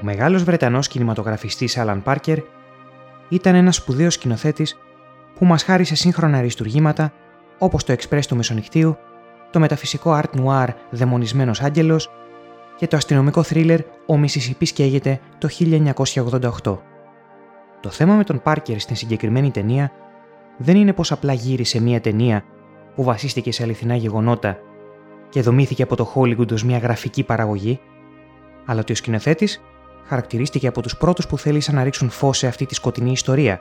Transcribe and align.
Ο 0.00 0.04
μεγάλος 0.04 0.44
Βρετανός 0.44 0.88
κινηματογραφιστής 0.88 1.76
Άλαν 1.76 2.02
Πάρκερ 2.02 2.38
ήταν 3.28 3.54
ένας 3.54 3.76
σπουδαίος 3.76 4.14
σκηνοθέτης 4.14 4.78
που 5.34 5.44
μας 5.44 5.62
χάρισε 5.62 5.94
σύγχρονα 5.94 6.38
αριστουργήματα 6.38 7.12
όπως 7.58 7.84
το 7.84 7.92
Express 7.98 8.20
του 8.28 8.36
Μεσονυχτίου, 8.36 8.96
το 9.50 9.58
μεταφυσικό 9.58 10.20
Art 10.22 10.40
Noir 10.40 10.68
«Δαιμονισμένος 10.90 11.60
Άγγελος» 11.62 12.10
και 12.76 12.86
το 12.86 12.96
αστυνομικό 12.96 13.42
θρίλερ 13.42 13.80
«Ο 14.06 14.16
Μισισιπής 14.18 14.72
καίγεται» 14.72 15.20
το 15.38 15.48
1988. 16.62 16.78
Το 17.80 17.90
θέμα 17.90 18.14
με 18.14 18.24
τον 18.24 18.42
Πάρκερ 18.42 18.80
στην 18.80 18.96
συγκεκριμένη 18.96 19.50
ταινία 19.50 19.92
δεν 20.56 20.76
είναι 20.76 20.92
πως 20.92 21.12
απλά 21.12 21.32
γύρισε 21.32 21.80
μια 21.80 22.00
ταινία 22.00 22.44
που 22.94 23.02
βασίστηκε 23.02 23.52
σε 23.52 23.62
αληθινά 23.62 23.94
γεγονότα 23.94 24.58
και 25.28 25.42
δομήθηκε 25.42 25.82
από 25.82 25.96
το 25.96 26.12
Hollywood 26.14 26.52
ως 26.52 26.64
μια 26.64 26.78
γραφική 26.78 27.22
παραγωγή, 27.22 27.80
αλλά 28.64 28.80
ότι 28.80 28.92
ο 28.92 28.94
σκηνοθέτης 28.94 29.60
χαρακτηρίστηκε 30.08 30.66
από 30.66 30.82
τους 30.82 30.96
πρώτους 30.96 31.26
που 31.26 31.38
θέλησαν 31.38 31.74
να 31.74 31.82
ρίξουν 31.82 32.10
φως 32.10 32.38
σε 32.38 32.46
αυτή 32.46 32.66
τη 32.66 32.74
σκοτεινή 32.74 33.10
ιστορία, 33.10 33.60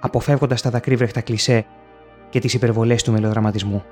αποφεύγοντας 0.00 0.62
τα 0.62 0.70
δακρύβρεχτα 0.70 1.20
κλισέ 1.20 1.66
και 2.30 2.40
τις 2.40 2.54
υπερβολές 2.54 3.02
του 3.02 3.12
μελοδραματισμού. 3.12 3.84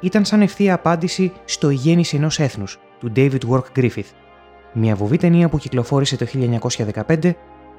Ήταν 0.00 0.24
σαν 0.24 0.42
ευθεία 0.42 0.74
απάντηση 0.74 1.32
στο 1.44 1.70
«Η 1.70 1.74
γέννηση 1.74 2.16
ενός 2.16 2.38
έθνους 2.38 2.78
του 2.98 3.12
David 3.16 3.40
Work 3.50 3.78
Griffith, 3.78 4.10
μια 4.72 4.94
βοβή 4.94 5.16
ταινία 5.16 5.48
που 5.48 5.58
κυκλοφόρησε 5.58 6.16
το 6.16 6.26
1915 7.06 7.34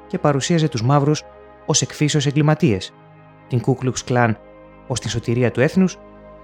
και 0.07 0.17
παρουσίαζε 0.17 0.67
τους 0.67 0.83
μαύρους 0.83 1.23
ως 1.65 1.81
εκφύσεω 1.81 2.21
εγκληματίες, 2.25 2.93
την 3.47 3.61
Ku 3.65 3.73
Klux 3.83 4.09
Klan 4.09 4.33
ως 4.87 4.99
την 4.99 5.09
σωτηρία 5.09 5.51
του 5.51 5.61
έθνους 5.61 5.97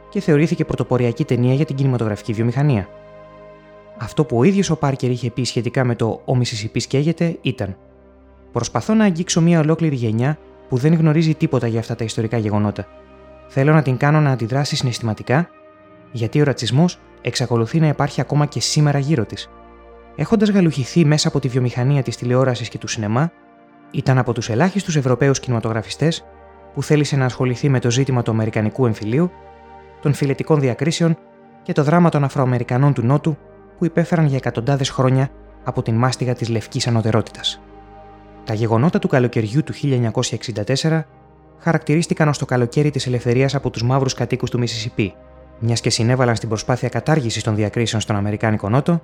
και 0.10 0.20
θεωρήθηκε 0.20 0.66
πρωτοποριακή 0.66 1.26
ταινία 1.26 1.54
για 1.54 1.66
την 1.66 1.76
κινηματογραφική 1.76 2.34
βιομηχανία. 2.34 2.88
Αυτό 4.02 4.26
που 4.26 4.38
ο 4.38 4.44
ίδιος 4.44 4.70
ο 4.70 4.78
Πάρκερ 4.78 5.10
είχε 5.10 5.32
πει 5.32 5.44
σχετικά 5.44 5.84
με 5.84 5.96
το 5.96 6.22
Ο 6.26 6.36
Μισισιπής 6.36 6.88
καίγεται 6.88 7.38
ήταν: 7.42 7.78
Προσπαθώ 8.52 8.94
να 8.94 9.04
αγγίξω 9.04 9.42
μια 9.42 9.60
ολόκληρη 9.60 9.96
γενιά 9.96 10.38
που 10.70 10.78
δεν 10.78 10.94
γνωρίζει 10.94 11.36
τίποτα 11.36 11.68
για 11.68 11.80
αυτά 11.80 11.96
τα 11.96 12.04
ιστορικά 12.04 12.38
γεγονότα. 12.38 12.88
Θέλω 13.48 13.74
να 13.74 13.82
την 13.82 13.98
κάνω 13.98 14.20
να 14.20 14.32
αντιδράσει 14.32 14.76
συναισθηματικά, 14.76 15.50
γιατί 16.12 16.42
ο 16.42 16.44
ρατσισμός 16.44 17.00
εξακολουθεί 17.22 17.80
να 17.80 17.88
υπάρχει 17.88 18.22
ακόμα 18.22 18.46
και 18.46 18.60
σήμερα 18.60 19.00
γύρω 19.00 19.26
της. 19.26 19.50
Έχοντας 20.16 20.50
γαλουχηθεί 20.50 21.06
μέσα 21.06 21.28
από 21.28 21.40
τη 21.40 21.48
βιομηχανία 21.48 22.04
της 22.04 22.18
τηλεόρασης 22.18 22.70
και 22.70 22.78
του 22.78 22.88
σινεμά, 22.88 23.32
ήταν 23.92 24.18
από 24.18 24.34
τους 24.34 24.50
ελάχιστους 24.50 24.96
Ευρωπαίους 24.96 25.40
κινηματογραφιστές 25.40 26.26
που 26.74 26.84
θέλησε 26.84 27.16
να 27.16 27.26
ασχοληθεί 27.26 27.70
με 27.70 27.80
το 27.80 27.92
ζήτημα 27.92 28.22
του 28.22 28.32
Αμερικανικού 28.32 28.86
εμφυλίου, 28.86 29.32
των 30.02 30.14
φιλετικών 30.14 30.60
διακρίσεων 30.60 31.18
και 31.64 31.74
το 31.74 31.84
δράμα 31.84 32.10
των 32.10 32.24
Αφροαμερικανών 32.24 32.94
του 32.94 33.06
Νότου 33.06 33.38
που 33.80 33.86
υπέφεραν 33.86 34.26
για 34.26 34.38
εκατοντάδες 34.38 34.90
χρόνια 34.90 35.30
από 35.64 35.82
την 35.82 35.96
μάστιγα 35.96 36.34
της 36.34 36.50
λευκής 36.50 36.88
ανωτερότητας. 36.88 37.62
Τα 38.44 38.54
γεγονότα 38.54 39.00
του 39.00 39.08
καλοκαιριού 39.08 39.64
του 39.64 39.74
1964 39.74 41.02
χαρακτηρίστηκαν 41.60 42.28
ως 42.28 42.38
το 42.38 42.46
καλοκαίρι 42.46 42.92
της 42.92 43.08
ελευθερίας 43.08 43.56
από 43.56 43.70
τους 43.70 43.84
μαύρους 43.84 44.14
κατοίκους 44.14 44.50
του 44.50 44.60
Μississippi, 44.60 45.08
μιας 45.60 45.82
και 45.82 45.90
συνέβαλαν 45.90 46.36
στην 46.36 46.50
προσπάθεια 46.50 46.90
κατάργησης 46.90 47.44
των 47.44 47.56
διακρίσεων 47.56 48.02
στον 48.02 48.16
Αμερικάνικο 48.16 48.70
Νότο, 48.70 49.02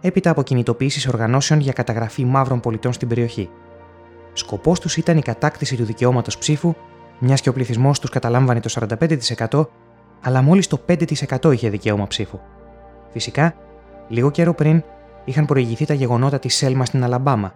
έπειτα 0.00 0.30
από 0.30 0.42
κινητοποίηση 0.42 1.08
οργανώσεων 1.08 1.60
για 1.60 1.72
καταγραφή 1.72 2.24
μαύρων 2.24 2.60
πολιτών 2.60 2.92
στην 2.92 3.08
περιοχή. 3.08 3.50
Σκοπός 4.32 4.80
τους 4.80 4.96
ήταν 4.96 5.16
η 5.16 5.22
κατάκτηση 5.22 5.76
του 5.76 5.84
δικαιώματος 5.84 6.38
ψήφου, 6.38 6.74
μιας 7.18 7.40
και 7.40 7.48
ο 7.48 7.52
πληθυσμός 7.52 8.00
τους 8.00 8.10
καταλάμβανε 8.10 8.60
το 8.60 8.68
45%, 9.48 9.68
αλλά 10.20 10.42
μόλις 10.42 10.66
το 10.66 10.80
5% 10.86 11.52
είχε 11.52 11.70
δικαίωμα 11.70 12.06
ψήφου. 12.06 12.38
Φυσικά, 13.12 13.54
Λίγο 14.08 14.30
καιρό 14.30 14.54
πριν 14.54 14.82
είχαν 15.24 15.44
προηγηθεί 15.44 15.84
τα 15.84 15.94
γεγονότα 15.94 16.38
της 16.38 16.54
Σέλμα 16.54 16.84
στην 16.84 17.04
Αλαμπάμα, 17.04 17.52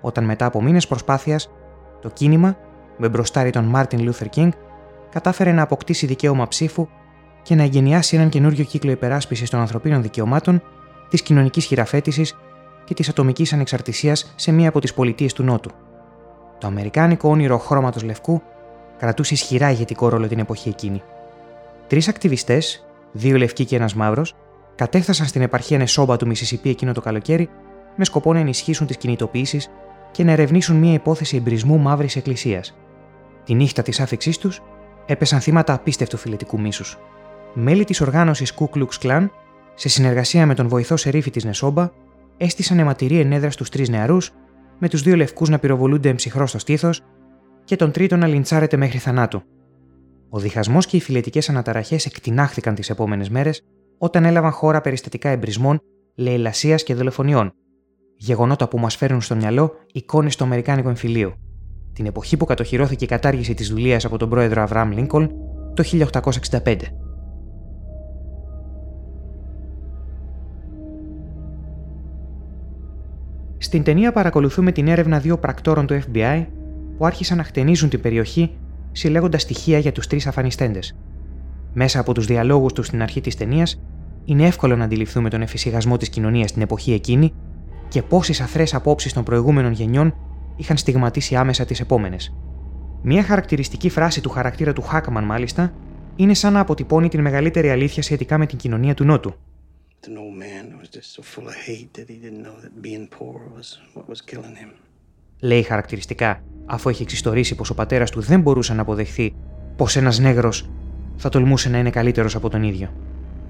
όταν 0.00 0.24
μετά 0.24 0.46
από 0.46 0.62
μήνες 0.62 0.86
προσπάθειας, 0.86 1.50
το 2.00 2.08
κίνημα, 2.08 2.56
με 2.96 3.08
μπροστάρι 3.08 3.50
τον 3.50 3.64
Μάρτιν 3.64 4.02
Λούθερ 4.02 4.28
Κίνγκ, 4.28 4.52
κατάφερε 5.10 5.52
να 5.52 5.62
αποκτήσει 5.62 6.06
δικαίωμα 6.06 6.48
ψήφου 6.48 6.88
και 7.42 7.54
να 7.54 7.62
εγκαινιάσει 7.62 8.16
έναν 8.16 8.28
καινούριο 8.28 8.64
κύκλο 8.64 8.90
υπεράσπισης 8.90 9.50
των 9.50 9.60
ανθρωπίνων 9.60 10.02
δικαιωμάτων, 10.02 10.62
της 11.08 11.22
κοινωνικής 11.22 11.64
χειραφέτησης 11.64 12.36
και 12.84 12.94
της 12.94 13.08
ατομικής 13.08 13.52
ανεξαρτησίας 13.52 14.32
σε 14.36 14.52
μία 14.52 14.68
από 14.68 14.80
τις 14.80 14.94
πολιτείες 14.94 15.32
του 15.32 15.42
Νότου. 15.42 15.70
Το 16.58 16.66
αμερικάνικο 16.66 17.28
όνειρο 17.28 17.58
χρώματος 17.58 18.02
λευκού 18.02 18.42
κρατούσε 18.98 19.34
ισχυρά 19.34 19.70
ηγετικό 19.70 20.08
ρόλο 20.08 20.26
την 20.26 20.38
εποχή 20.38 20.68
εκείνη. 20.68 21.02
Τρεις 21.86 22.08
ακτιβιστές, 22.08 22.86
δύο 23.12 23.36
λευκοί 23.36 23.64
και 23.64 23.76
ένας 23.76 23.94
μαύρος, 23.94 24.34
κατέφθασαν 24.80 25.26
στην 25.26 25.42
επαρχία 25.42 25.78
Νεσόμπα 25.78 26.16
του 26.16 26.26
Μισισιπή 26.26 26.70
εκείνο 26.70 26.92
το 26.92 27.00
καλοκαίρι 27.00 27.48
με 27.96 28.04
σκοπό 28.04 28.32
να 28.32 28.38
ενισχύσουν 28.38 28.86
τις 28.86 28.96
κινητοποιήσει 28.96 29.60
και 30.10 30.24
να 30.24 30.32
ερευνήσουν 30.32 30.76
μια 30.76 30.92
υπόθεση 30.92 31.36
εμπρισμού 31.36 31.78
μαύρης 31.78 32.16
εκκλησίας. 32.16 32.76
Τη 33.44 33.54
νύχτα 33.54 33.82
της 33.82 34.00
άφηξής 34.00 34.38
τους 34.38 34.62
έπεσαν 35.06 35.40
θύματα 35.40 35.72
απίστευτου 35.74 36.16
φιλετικού 36.16 36.60
μίσους. 36.60 36.98
Μέλη 37.54 37.84
της 37.84 38.00
οργάνωσης 38.00 38.54
Ku 38.58 38.64
Klux 38.74 38.88
Klan, 39.02 39.28
σε 39.74 39.88
συνεργασία 39.88 40.46
με 40.46 40.54
τον 40.54 40.68
βοηθό 40.68 40.96
σερίφη 40.96 41.30
της 41.30 41.44
Νεσόμπα, 41.44 41.90
έστησαν 42.36 42.78
αιματηρή 42.78 43.18
ενέδρα 43.20 43.50
στους 43.50 43.68
τρεις 43.68 43.88
νεαρούς, 43.88 44.32
με 44.78 44.88
τους 44.88 45.02
δύο 45.02 45.16
λευκούς 45.16 45.48
να 45.48 45.58
πυροβολούνται 45.58 46.08
εμψυχρό 46.08 46.46
στο 46.46 46.58
στήθος 46.58 47.02
και 47.64 47.76
τον 47.76 47.90
τρίτο 47.90 48.16
να 48.16 48.26
λιντσάρεται 48.26 48.76
μέχρι 48.76 48.98
θανάτου. 48.98 49.42
Ο 50.30 50.38
διχασμός 50.38 50.86
και 50.86 50.96
οι 50.96 51.00
φιλετικές 51.00 51.48
αναταραχές 51.48 52.06
εκτινάχθηκαν 52.06 52.74
τις 52.74 52.90
επόμενες 52.90 53.28
μέρες 53.28 53.64
όταν 54.02 54.24
έλαβαν 54.24 54.50
χώρα 54.50 54.80
περιστατικά 54.80 55.28
εμπρισμών, 55.28 55.80
λαιλασία 56.14 56.76
και 56.76 56.94
δολοφονιών. 56.94 57.52
Γεγονότα 58.16 58.68
που 58.68 58.78
μας 58.78 58.96
φέρνουν 58.96 59.20
στο 59.20 59.36
μυαλό 59.36 59.72
εικόνες 59.92 60.36
του 60.36 60.44
Αμερικάνικου 60.44 60.88
εμφυλίου. 60.88 61.32
Την 61.92 62.06
εποχή 62.06 62.36
που 62.36 62.44
κατοχυρώθηκε 62.44 63.04
η 63.04 63.08
κατάργηση 63.08 63.54
της 63.54 63.68
δουλείας 63.68 64.04
από 64.04 64.16
τον 64.18 64.28
πρόεδρο 64.28 64.62
Αβραάμ 64.62 64.90
Λίνκολν 64.90 65.30
το 65.74 65.82
1865. 65.82 66.76
Στην 73.58 73.82
ταινία 73.82 74.12
παρακολουθούμε 74.12 74.72
την 74.72 74.88
έρευνα 74.88 75.18
δύο 75.18 75.38
πρακτόρων 75.38 75.86
του 75.86 76.00
FBI 76.00 76.46
που 76.96 77.06
άρχισαν 77.06 77.36
να 77.36 77.44
χτενίζουν 77.44 77.88
την 77.88 78.00
περιοχή 78.00 78.56
συλλέγοντας 78.92 79.42
στοιχεία 79.42 79.78
για 79.78 79.92
τους 79.92 80.06
τρεις 80.06 80.26
αφανιστέντες. 80.26 80.94
Μέσα 81.72 82.00
από 82.00 82.14
τους 82.14 82.26
διαλόγους 82.26 82.72
τους 82.72 82.86
στην 82.86 83.02
αρχή 83.02 83.20
της 83.20 83.36
ταινίας 83.36 83.82
είναι 84.24 84.46
εύκολο 84.46 84.76
να 84.76 84.84
αντιληφθούμε 84.84 85.30
τον 85.30 85.42
εφησυχασμό 85.42 85.96
της 85.96 86.08
κοινωνίας 86.08 86.50
στην 86.50 86.62
εποχή 86.62 86.92
εκείνη 86.92 87.32
και 87.88 88.02
πόσες 88.02 88.40
αθρές 88.40 88.74
απόψεις 88.74 89.12
των 89.12 89.24
προηγούμενων 89.24 89.72
γενιών 89.72 90.14
είχαν 90.56 90.76
στιγματίσει 90.76 91.36
άμεσα 91.36 91.64
τις 91.64 91.80
επόμενες. 91.80 92.34
Μία 93.02 93.22
χαρακτηριστική 93.22 93.88
φράση 93.88 94.20
του 94.20 94.30
χαρακτήρα 94.30 94.72
του 94.72 94.82
Χάκμαν, 94.82 95.24
μάλιστα, 95.24 95.72
είναι 96.16 96.34
σαν 96.34 96.52
να 96.52 96.60
αποτυπώνει 96.60 97.08
την 97.08 97.20
μεγαλύτερη 97.20 97.70
αλήθεια 97.70 98.02
σχετικά 98.02 98.38
με 98.38 98.46
την 98.46 98.58
κοινωνία 98.58 98.94
του 98.94 99.04
Νότου. 99.04 99.34
Λέει 105.40 105.62
χαρακτηριστικά, 105.62 106.42
αφού 106.66 106.88
έχει 106.88 107.02
εξιστορήσει 107.02 107.54
πως 107.54 107.70
ο 107.70 107.74
πατέρας 107.74 108.10
του 108.10 108.20
δεν 108.20 108.40
μπορούσε 108.40 108.74
να 108.74 108.82
αποδεχθεί 108.82 109.34
πως 109.76 109.96
ένας 109.96 110.18
νέγρος 110.18 110.70
θα 111.22 111.28
τολμούσε 111.28 111.68
να 111.68 111.78
είναι 111.78 111.90
καλύτερος 111.90 112.34
από 112.34 112.48
τον 112.48 112.62
ίδιο. 112.62 112.88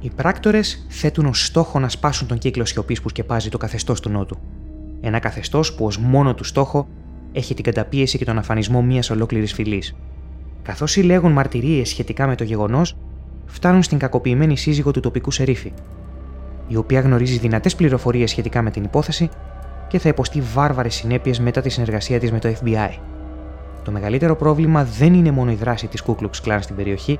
Οι 0.00 0.10
πράκτορες 0.16 0.86
θέτουν 0.88 1.26
ως 1.26 1.44
στόχο 1.44 1.78
να 1.78 1.88
σπάσουν 1.88 2.28
τον 2.28 2.38
κύκλο 2.38 2.64
σιωπής 2.64 3.02
που 3.02 3.08
σκεπάζει 3.08 3.48
το 3.48 3.58
καθεστώς 3.58 4.00
του 4.00 4.10
Νότου. 4.10 4.38
Ένα 5.00 5.18
καθεστώς 5.18 5.74
που 5.74 5.84
ως 5.84 5.98
μόνο 5.98 6.34
του 6.34 6.44
στόχο 6.44 6.88
έχει 7.32 7.54
την 7.54 7.64
καταπίεση 7.64 8.18
και 8.18 8.24
τον 8.24 8.38
αφανισμό 8.38 8.82
μιας 8.82 9.10
ολόκληρης 9.10 9.52
φυλής. 9.52 9.96
Καθώς 10.62 10.90
συλλέγουν 10.90 11.32
μαρτυρίες 11.32 11.88
σχετικά 11.88 12.26
με 12.26 12.34
το 12.34 12.44
γεγονός, 12.44 12.96
φτάνουν 13.46 13.82
στην 13.82 13.98
κακοποιημένη 13.98 14.56
σύζυγο 14.56 14.90
του 14.90 15.00
τοπικού 15.00 15.30
σερίφη, 15.30 15.72
η 16.68 16.76
οποία 16.76 17.00
γνωρίζει 17.00 17.38
δυνατές 17.38 17.74
πληροφορίες 17.74 18.30
σχετικά 18.30 18.62
με 18.62 18.70
την 18.70 18.84
υπόθεση 18.84 19.28
και 19.88 19.98
θα 19.98 20.08
υποστεί 20.08 20.40
βάρβαρες 20.40 20.94
συνέπειες 20.94 21.40
μετά 21.40 21.60
τη 21.60 21.68
συνεργασία 21.68 22.18
της 22.18 22.32
με 22.32 22.38
το 22.38 22.48
FBI. 22.48 22.98
Το 23.84 23.90
μεγαλύτερο 23.90 24.36
πρόβλημα 24.36 24.84
δεν 24.84 25.14
είναι 25.14 25.30
μόνο 25.30 25.50
η 25.50 25.54
δράση 25.54 25.86
της 25.86 26.02
Ku 26.06 26.14
Klux 26.14 26.30
Klan 26.46 26.58
στην 26.60 26.76
περιοχή, 26.76 27.18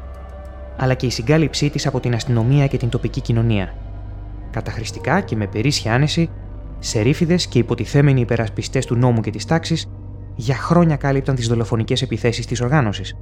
αλλά 0.82 0.94
και 0.94 1.06
η 1.06 1.10
συγκάλυψή 1.10 1.70
της 1.70 1.86
από 1.86 2.00
την 2.00 2.14
αστυνομία 2.14 2.66
και 2.66 2.76
την 2.76 2.88
τοπική 2.88 3.20
κοινωνία. 3.20 3.74
Καταχρηστικά 4.50 5.20
και 5.20 5.36
με 5.36 5.46
περίσσια 5.46 5.94
άνεση, 5.94 6.30
σερίφιδες 6.78 7.46
και 7.46 7.58
υποτιθέμενοι 7.58 8.20
υπερασπιστές 8.20 8.86
του 8.86 8.94
νόμου 8.96 9.20
και 9.20 9.30
της 9.30 9.44
τάξης 9.44 9.90
για 10.34 10.54
χρόνια 10.54 10.96
κάλυπταν 10.96 11.34
τις 11.34 11.48
δολοφονικές 11.48 12.02
επιθέσεις 12.02 12.46
της 12.46 12.60
οργάνωσης. 12.60 13.16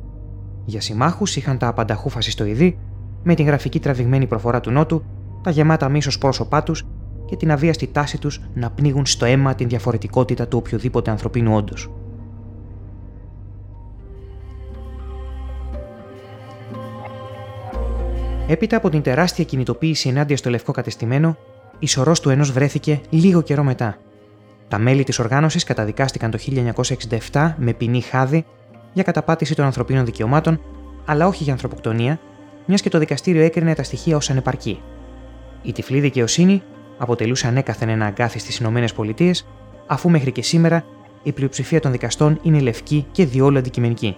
Για 0.65 0.81
συμμάχους 0.81 1.37
είχαν 1.37 1.59
τα 1.59 1.69
απανταχού 1.69 2.09
φασιστοειδή, 2.09 2.79
με 3.23 3.35
την 3.35 3.47
γραφική 3.47 3.81
τραβηγμένη 3.81 4.27
προφορά 4.27 4.61
του 4.61 4.71
Νότου, 4.71 5.05
τα 5.43 5.51
γεμάτα 5.51 5.89
μίσος 5.89 6.19
πρόσωπά 6.19 6.63
τους 6.63 6.87
και 7.25 7.37
την 7.37 7.51
αβίαστη 7.51 7.87
τάση 7.87 8.19
τους 8.19 8.41
να 8.55 8.71
πνίγουν 8.71 9.07
στο 9.07 9.25
αίμα 9.25 9.55
την 9.55 9.69
διαφορετικότητα 9.69 10.49
του 10.49 10.59
οποιοδήποτε 10.59 11.11
ανθρωπίνου 11.11 11.55
όντω. 11.55 11.75
Έπειτα 18.51 18.77
από 18.77 18.89
την 18.89 19.03
τεράστια 19.03 19.45
κινητοποίηση 19.45 20.09
ενάντια 20.09 20.37
στο 20.37 20.51
λευκό 20.51 20.73
κατεστημένο, 20.73 21.37
η 21.79 21.87
σωρός 21.87 22.21
του 22.21 22.31
ενός 22.31 22.53
βρέθηκε 22.53 23.01
λίγο 23.11 23.43
καιρό 23.43 23.63
μετά. 23.63 23.97
Τα 24.69 24.79
μέλη 24.79 25.05
της 25.05 25.19
οργάνωσης 25.19 25.65
καταδικάστηκαν 25.65 26.31
το 26.31 26.39
1967 27.33 27.53
με 27.57 27.73
ποινή 27.73 28.01
χάδι 28.01 28.45
για 28.93 29.03
καταπάτηση 29.03 29.55
των 29.55 29.65
ανθρωπίνων 29.65 30.05
δικαιωμάτων, 30.05 30.61
αλλά 31.05 31.27
όχι 31.27 31.43
για 31.43 31.53
ανθρωποκτονία, 31.53 32.21
μιας 32.67 32.81
και 32.81 32.89
το 32.89 32.99
δικαστήριο 32.99 33.43
έκρινε 33.43 33.75
τα 33.75 33.83
στοιχεία 33.83 34.17
ως 34.17 34.31
ανεπαρκή. 34.31 34.81
Η 35.63 35.73
τυφλή 35.73 36.01
δικαιοσύνη 36.01 36.63
αποτελούσε 36.99 37.47
ανέκαθεν 37.47 37.89
ένα 37.89 38.07
αγκάθι 38.07 38.39
στις 38.39 38.59
ΗΠΑ, 38.59 39.33
αφού 39.87 40.11
μέχρι 40.11 40.33
και 40.33 40.43
σήμερα 40.43 40.85
η 41.23 41.33
πλειοψηφία 41.33 41.81
των 41.81 41.93
δικαστών 41.93 42.41
είναι 42.43 42.61
λευκή 42.61 43.07
και 43.13 43.27
διόλου 43.27 43.59
αντικειμενική. 43.59 44.17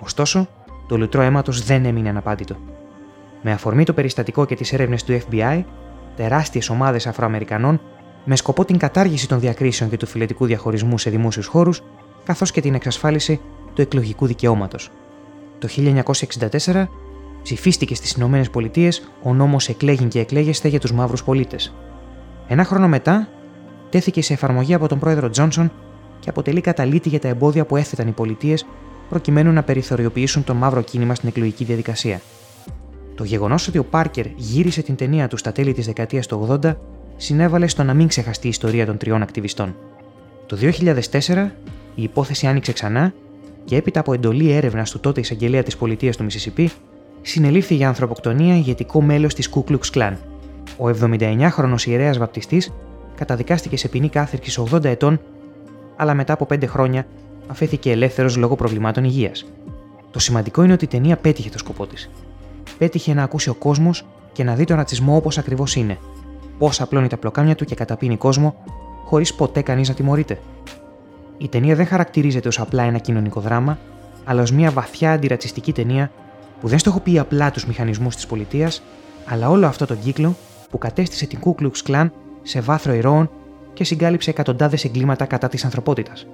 Ωστόσο, 0.00 0.48
το 0.88 0.98
λουτρό 0.98 1.22
αίματος 1.22 1.64
δεν 1.64 1.84
έμεινε 1.84 2.08
αναπάντητο. 2.08 2.56
Με 3.42 3.52
αφορμή 3.52 3.84
το 3.84 3.92
περιστατικό 3.92 4.44
και 4.44 4.54
τις 4.54 4.72
έρευνες 4.72 5.04
του 5.04 5.20
FBI, 5.30 5.64
τεράστιες 6.16 6.68
ομάδες 6.68 7.06
Αφροαμερικανών, 7.06 7.80
με 8.24 8.36
σκοπό 8.36 8.64
την 8.64 8.78
κατάργηση 8.78 9.28
των 9.28 9.40
διακρίσεων 9.40 9.90
και 9.90 9.96
του 9.96 10.06
φυλετικού 10.06 10.46
διαχωρισμού 10.46 10.98
σε 10.98 11.10
δημόσιους 11.10 11.46
χώρους, 11.46 11.82
καθώς 12.24 12.50
και 12.50 12.60
την 12.60 12.74
εξασφάλιση 12.74 13.40
του 13.74 13.82
εκλογικού 13.82 14.26
δικαιώματος. 14.26 14.90
Το 15.58 15.68
1964 15.68 16.88
ψηφίστηκε 17.42 17.94
στις 17.94 18.12
Ηνωμένες 18.12 18.50
Πολιτείες 18.50 19.08
ο 19.22 19.34
νόμος 19.34 19.68
Εκλέγην 19.68 20.08
και 20.08 20.20
Εκλέγεστε 20.20 20.68
για 20.68 20.80
τους 20.80 20.92
μαύρους 20.92 21.24
πολίτες. 21.24 21.74
Ένα 22.48 22.64
χρόνο 22.64 22.88
μετά, 22.88 23.28
τέθηκε 23.90 24.22
σε 24.22 24.32
εφαρμογή 24.32 24.74
από 24.74 24.88
τον 24.88 24.98
πρόεδρο 24.98 25.30
Τζόνσον 25.30 25.72
και 26.20 26.30
αποτελεί 26.30 26.60
καταλήτη 26.60 27.08
για 27.08 27.20
τα 27.20 27.28
εμπόδια 27.28 27.64
που 27.64 27.76
έθεταν 27.76 28.08
οι 28.08 28.12
πολιτείες 28.12 28.66
προκειμένου 29.08 29.52
να 29.52 29.62
περιθωριοποιήσουν 29.62 30.44
το 30.44 30.54
μαύρο 30.54 30.82
κίνημα 30.82 31.14
στην 31.14 31.28
εκλογική 31.28 31.64
διαδικασία. 31.64 32.20
Το 33.14 33.24
γεγονός 33.24 33.68
ότι 33.68 33.78
ο 33.78 33.84
Πάρκερ 33.84 34.26
γύρισε 34.36 34.82
την 34.82 34.96
ταινία 34.96 35.28
του 35.28 35.36
στα 35.36 35.52
τέλη 35.52 35.72
της 35.72 35.86
δεκαετίας 35.86 36.26
του 36.26 36.58
80 36.62 36.74
συνέβαλε 37.16 37.66
στο 37.66 37.82
να 37.82 37.94
μην 37.94 38.08
ξεχαστεί 38.08 38.46
η 38.46 38.50
ιστορία 38.50 38.86
των 38.86 38.96
τριών 38.96 39.22
ακτιβιστών. 39.22 39.76
Το 40.46 40.56
2004 40.56 41.50
η 41.94 42.02
υπόθεση 42.02 42.46
άνοιξε 42.46 42.72
ξανά 42.72 43.12
και 43.64 43.76
έπειτα 43.76 44.00
από 44.00 44.12
εντολή 44.12 44.50
έρευνας 44.50 44.90
του 44.90 45.00
τότε 45.00 45.20
εισαγγελέα 45.20 45.62
της 45.62 45.76
πολιτείας 45.76 46.16
του 46.16 46.26
Μississippi, 46.26 46.66
συνελήφθη 47.22 47.74
για 47.74 47.88
ανθρωποκτονία 47.88 48.54
ηγετικό 48.54 49.02
μέλος 49.02 49.34
της 49.34 49.50
Ku 49.54 49.64
Klux 49.70 49.90
Klan. 49.94 50.12
Ο 50.76 50.88
79χρονο 50.88 51.80
ιερέας 51.86 52.18
βαπτιστής 52.18 52.72
καταδικάστηκε 53.14 53.76
σε 53.76 53.88
ποινή 53.88 54.08
κάθερξη 54.08 54.62
80 54.70 54.84
ετών, 54.84 55.20
αλλά 55.96 56.14
μετά 56.14 56.32
από 56.32 56.46
5 56.50 56.66
χρόνια 56.66 57.06
αφέθηκε 57.46 57.90
ελεύθερος 57.90 58.36
λόγω 58.36 58.56
προβλημάτων 58.56 59.04
υγείας. 59.04 59.44
Το 60.10 60.18
σημαντικό 60.18 60.62
είναι 60.62 60.72
ότι 60.72 60.84
η 60.84 60.88
ταινία 60.88 61.16
πέτυχε 61.16 61.50
το 61.50 61.58
σκοπό 61.58 61.86
της. 61.86 62.10
Πέτυχε 62.82 63.14
να 63.14 63.22
ακούσει 63.22 63.48
ο 63.48 63.54
κόσμος 63.54 64.06
και 64.32 64.44
να 64.44 64.54
δει 64.54 64.64
τον 64.64 64.76
ρατσισμό 64.76 65.16
όπως 65.16 65.38
ακριβώς 65.38 65.74
είναι. 65.74 65.98
Πώς 66.58 66.80
απλώνει 66.80 67.08
τα 67.08 67.16
πλοκάμια 67.16 67.54
του 67.54 67.64
και 67.64 67.74
καταπίνει 67.74 68.16
κόσμο, 68.16 68.54
χωρίς 69.04 69.34
ποτέ 69.34 69.62
κανείς 69.62 69.88
να 69.88 69.94
τιμωρείται. 69.94 70.40
Η 71.38 71.48
ταινία 71.48 71.74
δεν 71.74 71.86
χαρακτηρίζεται 71.86 72.48
ως 72.48 72.60
απλά 72.60 72.82
ένα 72.82 72.98
κοινωνικό 72.98 73.40
δράμα, 73.40 73.78
αλλά 74.24 74.42
ως 74.42 74.52
μια 74.52 74.70
βαθιά 74.70 75.12
αντιρατσιστική 75.12 75.72
ταινία 75.72 76.10
που 76.60 76.68
δεν 76.68 76.78
στοχοποιεί 76.78 77.18
απλά 77.18 77.50
τους 77.50 77.66
μηχανισμούς 77.66 78.14
της 78.14 78.26
πολιτείας, 78.26 78.82
αλλά 79.26 79.50
όλο 79.50 79.66
αυτό 79.66 79.86
τον 79.86 79.98
κύκλο 80.00 80.36
που 80.70 80.78
κατέστησε 80.78 81.26
την 81.26 81.38
Ku 81.44 81.62
Klux 81.62 81.90
Klan 81.90 82.10
σε 82.42 82.60
βάθρο 82.60 82.92
ηρώων 82.92 83.30
και 83.72 83.84
συγκάλυψε 83.84 84.30
εκατοντάδες 84.30 84.84
εγκλήματα 84.84 85.24
κατά 85.24 85.48
της 85.48 85.64
ανθρωπότητας. 85.64 86.26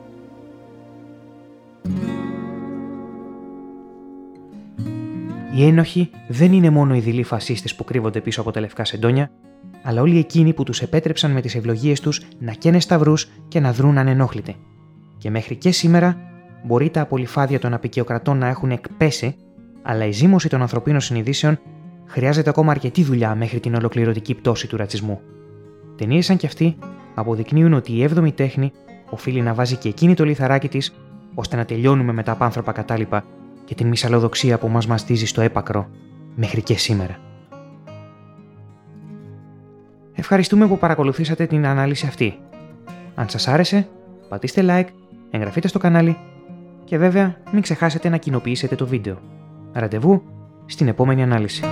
Οι 5.58 5.66
ένοχοι 5.66 6.10
δεν 6.28 6.52
είναι 6.52 6.70
μόνο 6.70 6.94
οι 6.94 6.98
δειλοί 6.98 7.22
φασίστες 7.22 7.74
που 7.74 7.84
κρύβονται 7.84 8.20
πίσω 8.20 8.40
από 8.40 8.50
τα 8.50 8.60
λευκά 8.60 8.84
σεντόνια, 8.84 9.30
αλλά 9.82 10.00
όλοι 10.00 10.18
εκείνοι 10.18 10.52
που 10.52 10.62
τους 10.62 10.80
επέτρεψαν 10.80 11.30
με 11.30 11.40
τις 11.40 11.54
ευλογίες 11.54 12.00
τους 12.00 12.22
να 12.38 12.52
καίνε 12.52 12.80
σταυρούς 12.80 13.28
και 13.48 13.60
να 13.60 13.72
δρούν 13.72 13.98
ανενόχλητοι. 13.98 14.56
Και 15.18 15.30
μέχρι 15.30 15.56
και 15.56 15.70
σήμερα 15.70 16.16
μπορεί 16.64 16.90
τα 16.90 17.00
απολυφάδια 17.00 17.58
των 17.58 17.74
απεικιοκρατών 17.74 18.38
να 18.38 18.46
έχουν 18.46 18.70
εκπέσει, 18.70 19.36
αλλά 19.82 20.04
η 20.06 20.10
ζήμωση 20.10 20.48
των 20.48 20.60
ανθρωπίνων 20.60 21.00
συνειδήσεων 21.00 21.58
χρειάζεται 22.06 22.50
ακόμα 22.50 22.70
αρκετή 22.70 23.02
δουλειά 23.02 23.34
μέχρι 23.34 23.60
την 23.60 23.74
ολοκληρωτική 23.74 24.34
πτώση 24.34 24.68
του 24.68 24.76
ρατσισμού. 24.76 25.20
Ταινίες 25.96 26.24
σαν 26.24 26.36
κι 26.36 26.46
αυτή 26.46 26.76
αποδεικνύουν 27.14 27.72
ότι 27.72 27.92
η 27.92 28.08
7η 28.14 28.34
τέχνη 28.34 28.72
οφείλει 29.10 29.40
να 29.40 29.54
βάζει 29.54 29.76
και 29.76 29.88
εκείνη 29.88 30.14
το 30.14 30.24
λιθαράκι 30.24 30.68
της, 30.68 30.94
ώστε 31.34 31.56
να 31.56 31.64
τελειώνουμε 31.64 32.12
με 32.12 32.22
τα 32.22 32.32
απάνθρωπα 32.32 32.72
κατάλοιπα 32.72 33.24
και 33.68 33.74
την 33.74 33.86
μυσαλλοδοξία 33.86 34.58
που 34.58 34.68
μας 34.68 34.86
μαστίζει 34.86 35.26
στο 35.26 35.40
έπακρο 35.40 35.88
μέχρι 36.34 36.62
και 36.62 36.76
σήμερα. 36.76 37.18
Ευχαριστούμε 40.14 40.66
που 40.66 40.78
παρακολουθήσατε 40.78 41.46
την 41.46 41.66
ανάλυση 41.66 42.06
αυτή. 42.06 42.38
Αν 43.14 43.28
σας 43.28 43.48
άρεσε, 43.48 43.88
πατήστε 44.28 44.64
like, 44.68 44.88
εγγραφείτε 45.30 45.68
στο 45.68 45.78
κανάλι 45.78 46.16
και 46.84 46.98
βέβαια 46.98 47.36
μην 47.52 47.62
ξεχάσετε 47.62 48.08
να 48.08 48.16
κοινοποιήσετε 48.16 48.74
το 48.74 48.86
βίντεο. 48.86 49.18
Ραντεβού 49.72 50.22
στην 50.66 50.88
επόμενη 50.88 51.22
ανάλυση. 51.22 51.64